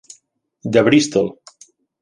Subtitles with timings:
[0.73, 1.31] de Bristol.